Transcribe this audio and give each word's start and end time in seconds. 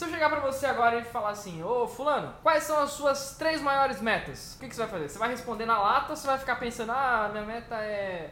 Se 0.00 0.06
eu 0.06 0.10
chegar 0.10 0.30
pra 0.30 0.40
você 0.40 0.64
agora 0.64 0.98
e 0.98 1.04
falar 1.04 1.28
assim, 1.28 1.62
ô 1.62 1.86
fulano, 1.86 2.32
quais 2.42 2.64
são 2.64 2.80
as 2.80 2.92
suas 2.92 3.36
três 3.36 3.60
maiores 3.60 4.00
metas? 4.00 4.54
O 4.54 4.60
que, 4.60 4.68
que 4.68 4.74
você 4.74 4.80
vai 4.80 4.90
fazer? 4.90 5.10
Você 5.10 5.18
vai 5.18 5.28
responder 5.28 5.66
na 5.66 5.78
lata 5.78 6.12
ou 6.12 6.16
você 6.16 6.26
vai 6.26 6.38
ficar 6.38 6.56
pensando, 6.56 6.90
ah, 6.90 7.28
minha 7.30 7.44
meta 7.44 7.74
é. 7.74 8.30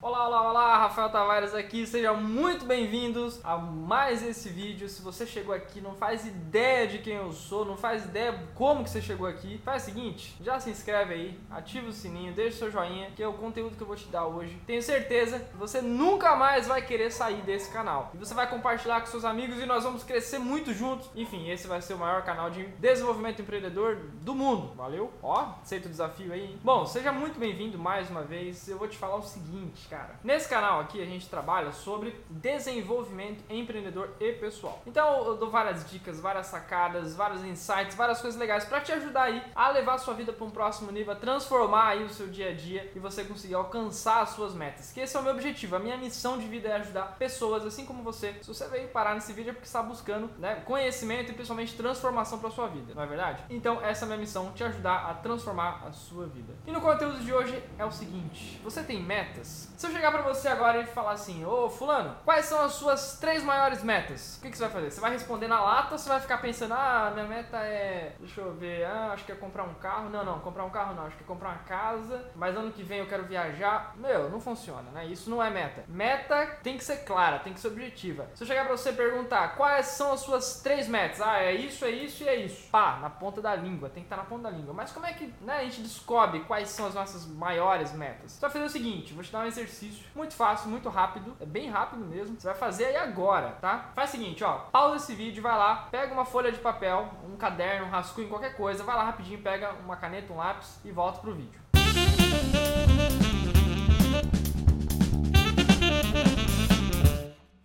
Olá, 0.00 0.28
olá, 0.28 0.48
olá, 0.48 0.71
Rafael 0.92 1.08
Tavares 1.08 1.54
aqui, 1.54 1.86
sejam 1.86 2.18
muito 2.18 2.66
bem-vindos 2.66 3.40
a 3.42 3.56
mais 3.56 4.22
esse 4.22 4.50
vídeo. 4.50 4.90
Se 4.90 5.00
você 5.00 5.26
chegou 5.26 5.54
aqui, 5.54 5.80
não 5.80 5.94
faz 5.94 6.26
ideia 6.26 6.86
de 6.86 6.98
quem 6.98 7.14
eu 7.14 7.32
sou, 7.32 7.64
não 7.64 7.78
faz 7.78 8.04
ideia 8.04 8.38
como 8.54 8.84
que 8.84 8.90
você 8.90 9.00
chegou 9.00 9.26
aqui, 9.26 9.58
faz 9.64 9.84
o 9.84 9.86
seguinte, 9.86 10.36
já 10.42 10.60
se 10.60 10.68
inscreve 10.68 11.14
aí, 11.14 11.40
ativa 11.50 11.88
o 11.88 11.92
sininho, 11.94 12.34
deixa 12.34 12.56
o 12.56 12.58
seu 12.58 12.70
joinha, 12.70 13.10
que 13.16 13.22
é 13.22 13.26
o 13.26 13.32
conteúdo 13.32 13.74
que 13.74 13.82
eu 13.82 13.86
vou 13.86 13.96
te 13.96 14.06
dar 14.08 14.26
hoje. 14.26 14.54
Tenho 14.66 14.82
certeza 14.82 15.38
que 15.38 15.56
você 15.56 15.80
nunca 15.80 16.36
mais 16.36 16.66
vai 16.66 16.82
querer 16.82 17.10
sair 17.10 17.40
desse 17.40 17.70
canal. 17.70 18.10
E 18.12 18.18
você 18.18 18.34
vai 18.34 18.46
compartilhar 18.46 19.00
com 19.00 19.06
seus 19.06 19.24
amigos 19.24 19.58
e 19.60 19.64
nós 19.64 19.84
vamos 19.84 20.04
crescer 20.04 20.38
muito 20.38 20.74
juntos. 20.74 21.08
Enfim, 21.16 21.48
esse 21.48 21.66
vai 21.66 21.80
ser 21.80 21.94
o 21.94 21.98
maior 21.98 22.22
canal 22.22 22.50
de 22.50 22.66
desenvolvimento 22.66 23.40
empreendedor 23.40 23.96
do 24.20 24.34
mundo. 24.34 24.74
Valeu? 24.76 25.10
Ó, 25.22 25.54
aceita 25.62 25.86
o 25.86 25.90
desafio 25.90 26.34
aí. 26.34 26.54
Bom, 26.62 26.84
seja 26.84 27.10
muito 27.10 27.38
bem-vindo 27.38 27.78
mais 27.78 28.10
uma 28.10 28.20
vez. 28.20 28.68
Eu 28.68 28.76
vou 28.76 28.88
te 28.88 28.98
falar 28.98 29.16
o 29.16 29.22
seguinte, 29.22 29.88
cara. 29.88 30.20
Nesse 30.22 30.46
canal 30.46 30.81
aqui 30.82 31.00
a 31.00 31.06
gente 31.06 31.28
trabalha 31.28 31.72
sobre 31.72 32.14
desenvolvimento 32.28 33.42
empreendedor 33.48 34.10
e 34.20 34.32
pessoal. 34.32 34.82
Então 34.86 35.24
eu 35.26 35.36
dou 35.36 35.50
várias 35.50 35.88
dicas, 35.90 36.20
várias 36.20 36.46
sacadas, 36.46 37.14
vários 37.14 37.44
insights, 37.44 37.96
várias 37.96 38.20
coisas 38.20 38.38
legais 38.38 38.64
para 38.64 38.80
te 38.80 38.92
ajudar 38.92 39.24
aí 39.24 39.42
a 39.54 39.70
levar 39.70 39.94
a 39.94 39.98
sua 39.98 40.14
vida 40.14 40.32
para 40.32 40.44
um 40.44 40.50
próximo 40.50 40.90
nível, 40.90 41.12
a 41.12 41.16
transformar 41.16 41.88
aí 41.88 42.04
o 42.04 42.10
seu 42.10 42.26
dia 42.26 42.50
a 42.50 42.54
dia 42.54 42.90
e 42.94 42.98
você 42.98 43.24
conseguir 43.24 43.54
alcançar 43.54 44.22
as 44.22 44.30
suas 44.30 44.54
metas. 44.54 44.92
Que 44.92 45.00
esse 45.00 45.16
é 45.16 45.20
o 45.20 45.22
meu 45.22 45.32
objetivo. 45.32 45.76
A 45.76 45.78
minha 45.78 45.96
missão 45.96 46.38
de 46.38 46.46
vida 46.46 46.68
é 46.68 46.76
ajudar 46.76 47.16
pessoas 47.18 47.64
assim 47.64 47.84
como 47.84 48.02
você. 48.02 48.34
Se 48.42 48.48
você 48.48 48.66
veio 48.68 48.88
parar 48.88 49.14
nesse 49.14 49.32
vídeo 49.32 49.50
é 49.50 49.52
porque 49.52 49.66
está 49.66 49.82
buscando 49.82 50.30
né, 50.38 50.56
conhecimento 50.64 51.30
e 51.30 51.34
principalmente 51.34 51.76
transformação 51.76 52.38
para 52.38 52.50
sua 52.50 52.68
vida, 52.68 52.94
não 52.94 53.02
é 53.02 53.06
verdade? 53.06 53.44
Então 53.48 53.80
essa 53.82 54.04
é 54.04 54.06
a 54.06 54.08
minha 54.08 54.18
missão, 54.18 54.52
te 54.52 54.64
ajudar 54.64 55.10
a 55.10 55.14
transformar 55.14 55.84
a 55.86 55.92
sua 55.92 56.26
vida. 56.26 56.52
E 56.66 56.70
no 56.70 56.80
conteúdo 56.80 57.18
de 57.20 57.32
hoje 57.32 57.62
é 57.78 57.84
o 57.84 57.92
seguinte: 57.92 58.60
você 58.62 58.82
tem 58.82 59.02
metas? 59.02 59.72
Se 59.76 59.86
eu 59.86 59.90
chegar 59.90 60.10
para 60.10 60.22
você 60.22 60.48
agora 60.48 60.71
e 60.80 60.86
falar 60.86 61.12
assim, 61.12 61.44
ô 61.44 61.68
fulano, 61.68 62.16
quais 62.24 62.46
são 62.46 62.62
as 62.64 62.72
suas 62.72 63.18
três 63.18 63.42
maiores 63.42 63.82
metas? 63.82 64.36
O 64.38 64.42
que, 64.42 64.50
que 64.50 64.56
você 64.56 64.64
vai 64.64 64.72
fazer? 64.72 64.90
Você 64.90 65.00
vai 65.00 65.12
responder 65.12 65.48
na 65.48 65.60
lata 65.60 65.92
ou 65.92 65.98
você 65.98 66.08
vai 66.08 66.20
ficar 66.20 66.38
pensando, 66.38 66.74
ah, 66.74 67.10
minha 67.12 67.26
meta 67.26 67.58
é, 67.58 68.14
deixa 68.18 68.40
eu 68.40 68.52
ver, 68.54 68.84
ah, 68.84 69.10
acho 69.12 69.24
que 69.24 69.32
é 69.32 69.34
comprar 69.34 69.64
um 69.64 69.74
carro. 69.74 70.08
Não, 70.10 70.24
não, 70.24 70.40
comprar 70.40 70.64
um 70.64 70.70
carro 70.70 70.94
não, 70.94 71.06
acho 71.06 71.16
que 71.16 71.24
é 71.24 71.26
comprar 71.26 71.50
uma 71.50 71.58
casa, 71.58 72.30
mas 72.34 72.56
ano 72.56 72.72
que 72.72 72.82
vem 72.82 72.98
eu 72.98 73.06
quero 73.06 73.24
viajar. 73.24 73.94
Meu, 73.96 74.30
não 74.30 74.40
funciona, 74.40 74.90
né? 74.90 75.06
Isso 75.06 75.30
não 75.30 75.42
é 75.42 75.50
meta. 75.50 75.84
Meta 75.88 76.58
tem 76.62 76.76
que 76.76 76.84
ser 76.84 77.04
clara, 77.04 77.38
tem 77.38 77.52
que 77.52 77.60
ser 77.60 77.68
objetiva. 77.68 78.28
Se 78.34 78.42
eu 78.42 78.46
chegar 78.46 78.64
pra 78.64 78.76
você 78.76 78.90
e 78.90 78.94
perguntar 78.94 79.56
quais 79.56 79.86
são 79.86 80.12
as 80.12 80.20
suas 80.20 80.60
três 80.60 80.88
metas, 80.88 81.20
ah, 81.20 81.40
é 81.40 81.52
isso, 81.52 81.84
é 81.84 81.90
isso 81.90 82.22
e 82.22 82.28
é 82.28 82.36
isso. 82.36 82.68
Pá, 82.70 82.98
na 83.00 83.10
ponta 83.10 83.40
da 83.40 83.54
língua, 83.54 83.88
tem 83.88 84.02
que 84.02 84.06
estar 84.06 84.16
na 84.16 84.24
ponta 84.24 84.44
da 84.44 84.50
língua. 84.50 84.72
Mas 84.74 84.92
como 84.92 85.06
é 85.06 85.12
que 85.12 85.32
né, 85.40 85.58
a 85.58 85.64
gente 85.64 85.80
descobre 85.80 86.40
quais 86.40 86.68
são 86.68 86.86
as 86.86 86.94
nossas 86.94 87.26
maiores 87.26 87.92
metas? 87.92 88.32
Você 88.32 88.40
vai 88.40 88.50
fazer 88.50 88.64
o 88.64 88.70
seguinte, 88.70 89.12
vou 89.12 89.22
te 89.22 89.32
dar 89.32 89.40
um 89.40 89.46
exercício 89.46 90.04
muito 90.14 90.34
fácil, 90.34 90.51
muito 90.68 90.88
rápido, 90.88 91.36
é 91.40 91.46
bem 91.46 91.70
rápido 91.70 92.04
mesmo. 92.04 92.38
Você 92.38 92.46
vai 92.46 92.56
fazer 92.56 92.84
aí 92.86 92.96
agora, 92.96 93.56
tá? 93.60 93.90
Faz 93.94 94.10
o 94.10 94.12
seguinte, 94.12 94.44
ó, 94.44 94.58
pausa 94.70 94.96
esse 94.96 95.14
vídeo, 95.14 95.42
vai 95.42 95.56
lá, 95.56 95.88
pega 95.90 96.12
uma 96.12 96.24
folha 96.24 96.52
de 96.52 96.58
papel, 96.58 97.08
um 97.24 97.36
caderno, 97.36 97.86
um 97.86 97.90
rascunho, 97.90 98.28
qualquer 98.28 98.56
coisa, 98.56 98.84
vai 98.84 98.94
lá 98.94 99.04
rapidinho, 99.04 99.40
pega 99.40 99.72
uma 99.84 99.96
caneta, 99.96 100.32
um 100.32 100.36
lápis 100.36 100.78
e 100.84 100.92
volta 100.92 101.20
pro 101.20 101.34
vídeo. 101.34 101.60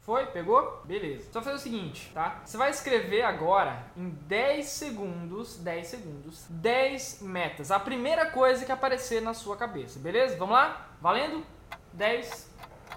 Foi? 0.00 0.24
Pegou? 0.26 0.82
Beleza. 0.84 1.32
Só 1.32 1.42
fazer 1.42 1.56
o 1.56 1.58
seguinte, 1.58 2.12
tá? 2.14 2.40
Você 2.44 2.56
vai 2.56 2.70
escrever 2.70 3.22
agora 3.22 3.86
em 3.96 4.10
10 4.10 4.64
segundos, 4.64 5.58
10 5.58 5.84
segundos, 5.84 6.46
10 6.48 7.22
metas. 7.22 7.72
A 7.72 7.80
primeira 7.80 8.30
coisa 8.30 8.64
que 8.64 8.70
aparecer 8.70 9.20
na 9.20 9.34
sua 9.34 9.56
cabeça, 9.56 9.98
beleza? 9.98 10.36
Vamos 10.38 10.54
lá? 10.54 10.90
Valendo? 11.00 11.44
10, 11.92 12.55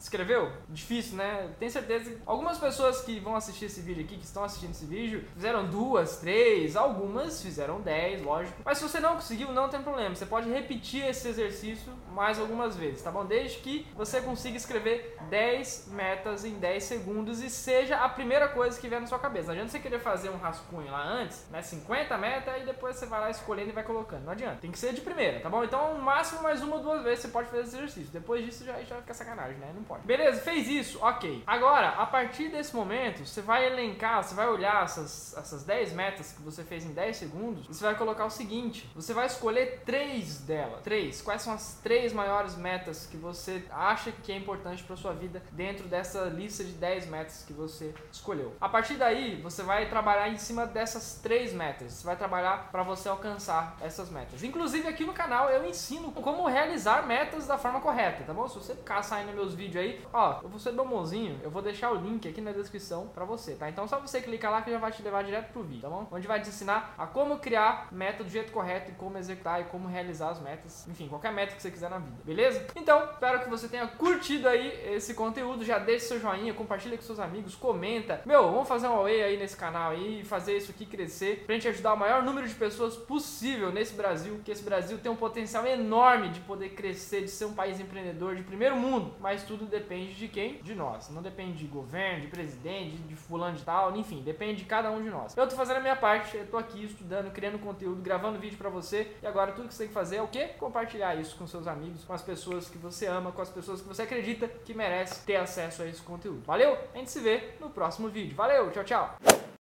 Escreveu? 0.00 0.52
Difícil, 0.68 1.16
né? 1.16 1.50
Tenho 1.58 1.70
certeza 1.70 2.10
que 2.10 2.18
algumas 2.24 2.58
pessoas 2.58 3.00
que 3.02 3.18
vão 3.20 3.36
assistir 3.36 3.66
esse 3.66 3.80
vídeo 3.80 4.04
aqui, 4.04 4.16
que 4.16 4.24
estão 4.24 4.44
assistindo 4.44 4.70
esse 4.70 4.86
vídeo, 4.86 5.24
fizeram 5.34 5.66
duas, 5.66 6.18
três, 6.18 6.76
algumas 6.76 7.42
fizeram 7.42 7.80
dez, 7.80 8.22
lógico. 8.22 8.60
Mas 8.64 8.78
se 8.78 8.84
você 8.84 9.00
não 9.00 9.14
conseguiu, 9.14 9.52
não 9.52 9.68
tem 9.68 9.82
problema. 9.82 10.14
Você 10.14 10.26
pode 10.26 10.50
repetir 10.50 11.04
esse 11.04 11.28
exercício 11.28 11.92
mais 12.12 12.38
algumas 12.38 12.76
vezes, 12.76 13.02
tá 13.02 13.10
bom? 13.10 13.24
Desde 13.24 13.58
que 13.58 13.86
você 13.94 14.20
consiga 14.20 14.56
escrever 14.56 15.16
10 15.28 15.88
metas 15.90 16.44
em 16.44 16.54
10 16.54 16.82
segundos 16.84 17.42
e 17.42 17.50
seja 17.50 17.96
a 17.96 18.08
primeira 18.08 18.48
coisa 18.48 18.78
que 18.80 18.88
vier 18.88 19.00
na 19.00 19.06
sua 19.06 19.18
cabeça. 19.18 19.46
Não 19.46 19.52
adianta 19.52 19.72
você 19.72 19.80
querer 19.80 20.00
fazer 20.00 20.30
um 20.30 20.38
rascunho 20.38 20.90
lá 20.90 21.02
antes, 21.02 21.46
né? 21.50 21.62
50 21.62 22.16
metas 22.18 22.62
e 22.62 22.64
depois 22.64 22.96
você 22.96 23.06
vai 23.06 23.20
lá 23.20 23.30
escolhendo 23.30 23.70
e 23.70 23.72
vai 23.72 23.84
colocando. 23.84 24.24
Não 24.24 24.32
adianta. 24.32 24.58
Tem 24.60 24.70
que 24.70 24.78
ser 24.78 24.92
de 24.92 25.00
primeira, 25.00 25.40
tá 25.40 25.48
bom? 25.48 25.64
Então, 25.64 25.94
no 25.94 26.02
máximo 26.02 26.42
mais 26.42 26.62
uma 26.62 26.76
ou 26.76 26.82
duas 26.82 27.02
vezes 27.02 27.20
você 27.20 27.28
pode 27.28 27.48
fazer 27.48 27.62
esse 27.62 27.76
exercício. 27.76 28.10
Depois 28.12 28.44
disso 28.44 28.64
já, 28.64 28.80
já 28.82 28.96
fica 28.96 29.14
sacanagem, 29.14 29.58
né? 29.58 29.72
Não 29.74 29.87
pode. 29.88 30.06
Beleza, 30.06 30.40
fez 30.40 30.68
isso, 30.68 30.98
ok. 31.00 31.42
Agora, 31.46 31.88
a 31.90 32.06
partir 32.06 32.48
desse 32.50 32.76
momento, 32.76 33.24
você 33.24 33.40
vai 33.40 33.66
elencar, 33.66 34.22
você 34.22 34.34
vai 34.34 34.48
olhar 34.48 34.84
essas, 34.84 35.36
essas 35.36 35.64
10 35.64 35.92
metas 35.92 36.32
que 36.32 36.42
você 36.42 36.62
fez 36.62 36.84
em 36.84 36.92
10 36.92 37.16
segundos 37.16 37.66
você 37.68 37.84
vai 37.84 37.94
colocar 37.94 38.24
o 38.24 38.30
seguinte: 38.30 38.90
você 38.94 39.14
vai 39.14 39.26
escolher 39.26 39.82
três 39.84 40.38
delas. 40.38 40.82
Três. 40.82 41.22
Quais 41.22 41.42
são 41.42 41.52
as 41.52 41.78
três 41.82 42.12
maiores 42.12 42.56
metas 42.56 43.06
que 43.06 43.16
você 43.16 43.64
acha 43.70 44.12
que 44.12 44.32
é 44.32 44.36
importante 44.36 44.82
para 44.82 44.96
sua 44.96 45.12
vida 45.12 45.42
dentro 45.52 45.86
dessa 45.86 46.24
lista 46.24 46.64
de 46.64 46.72
10 46.72 47.06
metas 47.06 47.44
que 47.46 47.52
você 47.52 47.94
escolheu? 48.12 48.54
A 48.60 48.68
partir 48.68 48.94
daí, 48.94 49.40
você 49.40 49.62
vai 49.62 49.88
trabalhar 49.88 50.28
em 50.28 50.38
cima 50.38 50.66
dessas 50.66 51.20
três 51.22 51.52
metas. 51.52 51.92
Você 51.92 52.06
vai 52.06 52.16
trabalhar 52.16 52.70
para 52.70 52.82
você 52.82 53.08
alcançar 53.08 53.76
essas 53.80 54.10
metas. 54.10 54.42
Inclusive, 54.42 54.88
aqui 54.88 55.04
no 55.04 55.12
canal 55.12 55.48
eu 55.50 55.66
ensino 55.66 56.12
como 56.12 56.46
realizar 56.46 57.06
metas 57.06 57.46
da 57.46 57.58
forma 57.58 57.80
correta, 57.80 58.24
tá 58.24 58.34
bom? 58.34 58.48
Se 58.48 58.56
você 58.56 58.74
ficar 58.74 59.02
saindo 59.02 59.32
meus 59.32 59.54
vídeos 59.54 59.77
aí, 59.78 60.00
ó, 60.12 60.40
eu 60.42 60.48
vou 60.48 60.58
ser 60.58 60.72
bonzinho, 60.72 61.38
eu 61.42 61.50
vou 61.50 61.62
deixar 61.62 61.90
o 61.90 61.96
link 61.96 62.28
aqui 62.28 62.40
na 62.40 62.52
descrição 62.52 63.08
pra 63.08 63.24
você, 63.24 63.54
tá? 63.54 63.68
Então 63.68 63.86
só 63.86 63.98
você 63.98 64.20
clicar 64.20 64.50
lá 64.50 64.62
que 64.62 64.70
já 64.70 64.78
vai 64.78 64.90
te 64.90 65.02
levar 65.02 65.22
direto 65.22 65.52
pro 65.52 65.62
vídeo, 65.62 65.82
tá 65.82 65.88
bom? 65.88 66.06
Onde 66.10 66.26
vai 66.26 66.40
te 66.40 66.48
ensinar 66.48 66.94
a 66.96 67.06
como 67.06 67.38
criar 67.38 67.88
meta 67.92 68.24
do 68.24 68.30
jeito 68.30 68.52
correto 68.52 68.90
e 68.90 68.94
como 68.94 69.18
executar 69.18 69.60
e 69.60 69.64
como 69.64 69.88
realizar 69.88 70.30
as 70.30 70.40
metas, 70.40 70.86
enfim, 70.88 71.08
qualquer 71.08 71.32
meta 71.32 71.54
que 71.54 71.62
você 71.62 71.70
quiser 71.70 71.90
na 71.90 71.98
vida, 71.98 72.16
beleza? 72.24 72.66
Então, 72.74 73.10
espero 73.12 73.40
que 73.40 73.50
você 73.50 73.68
tenha 73.68 73.86
curtido 73.86 74.48
aí 74.48 74.92
esse 74.92 75.14
conteúdo, 75.14 75.64
já 75.64 75.78
deixe 75.78 76.06
seu 76.06 76.20
joinha, 76.20 76.54
compartilha 76.54 76.96
com 76.96 77.02
seus 77.02 77.20
amigos, 77.20 77.54
comenta. 77.54 78.22
Meu, 78.24 78.50
vamos 78.50 78.68
fazer 78.68 78.88
um 78.88 78.96
away 78.96 79.22
aí 79.22 79.36
nesse 79.36 79.56
canal 79.56 79.92
aí, 79.92 80.24
fazer 80.24 80.56
isso 80.56 80.70
aqui 80.70 80.86
crescer, 80.86 81.44
pra 81.44 81.54
gente 81.54 81.68
ajudar 81.68 81.94
o 81.94 81.96
maior 81.96 82.22
número 82.22 82.46
de 82.46 82.54
pessoas 82.54 82.96
possível 82.96 83.70
nesse 83.70 83.94
Brasil, 83.94 84.40
que 84.44 84.50
esse 84.50 84.62
Brasil 84.62 84.98
tem 84.98 85.10
um 85.10 85.16
potencial 85.16 85.66
enorme 85.66 86.28
de 86.30 86.40
poder 86.40 86.70
crescer, 86.70 87.22
de 87.22 87.30
ser 87.30 87.44
um 87.44 87.54
país 87.54 87.80
empreendedor 87.80 88.34
de 88.34 88.42
primeiro 88.42 88.76
mundo, 88.76 89.14
mas 89.20 89.42
tudo 89.42 89.66
depende 89.68 90.14
de 90.14 90.28
quem? 90.28 90.60
De 90.62 90.74
nós. 90.74 91.08
Não 91.10 91.22
depende 91.22 91.58
de 91.58 91.66
governo, 91.66 92.22
de 92.22 92.28
presidente, 92.28 92.96
de 92.96 93.14
fulano 93.14 93.56
de 93.56 93.64
tal, 93.64 93.96
enfim, 93.96 94.22
depende 94.22 94.62
de 94.62 94.64
cada 94.64 94.90
um 94.90 95.02
de 95.02 95.10
nós. 95.10 95.36
Eu 95.36 95.48
tô 95.48 95.56
fazendo 95.56 95.76
a 95.76 95.80
minha 95.80 95.96
parte, 95.96 96.36
eu 96.36 96.46
tô 96.46 96.56
aqui 96.56 96.84
estudando, 96.84 97.30
criando 97.32 97.58
conteúdo, 97.58 98.00
gravando 98.02 98.38
vídeo 98.38 98.58
para 98.58 98.70
você, 98.70 99.12
e 99.22 99.26
agora 99.26 99.52
tudo 99.52 99.68
que 99.68 99.74
você 99.74 99.84
tem 99.84 99.88
que 99.88 99.94
fazer 99.94 100.16
é 100.16 100.22
o 100.22 100.28
quê? 100.28 100.48
Compartilhar 100.58 101.14
isso 101.14 101.36
com 101.36 101.46
seus 101.46 101.66
amigos, 101.66 102.04
com 102.04 102.12
as 102.12 102.22
pessoas 102.22 102.68
que 102.68 102.78
você 102.78 103.06
ama, 103.06 103.32
com 103.32 103.42
as 103.42 103.50
pessoas 103.50 103.80
que 103.80 103.88
você 103.88 104.02
acredita 104.02 104.48
que 104.48 104.74
merece 104.74 105.24
ter 105.24 105.36
acesso 105.36 105.82
a 105.82 105.86
esse 105.86 106.02
conteúdo. 106.02 106.42
Valeu? 106.44 106.76
A 106.94 106.98
gente 106.98 107.10
se 107.10 107.20
vê 107.20 107.54
no 107.60 107.70
próximo 107.70 108.08
vídeo. 108.08 108.36
Valeu, 108.36 108.70
tchau, 108.70 108.84
tchau. 108.84 109.57